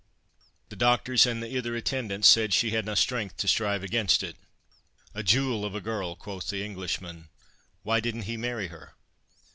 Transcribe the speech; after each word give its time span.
The 0.69 0.75
doctors 0.75 1.27
and 1.27 1.43
the 1.43 1.55
ither 1.55 1.75
attendants 1.75 2.27
said 2.27 2.55
she 2.55 2.71
hadna 2.71 2.93
the 2.93 2.95
strength 2.95 3.37
to 3.37 3.47
strive 3.47 3.83
against 3.83 4.23
it." 4.23 4.35
"A 5.13 5.21
jewel 5.21 5.63
of 5.63 5.75
a 5.75 5.79
girl!" 5.79 6.15
quoth 6.15 6.49
the 6.49 6.65
Englishman; 6.65 7.29
"why 7.83 7.99
didn't 7.99 8.23
he 8.23 8.35
marry 8.35 8.69
her?" 8.69 8.93